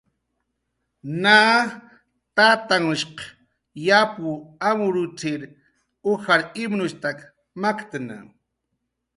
Na 1.23 1.39
tatanhshq 2.35 3.17
yapw 3.87 4.25
amrutzir 4.69 5.41
ujar 6.11 6.41
imnushtak 6.63 7.17
maktna. 7.61 8.17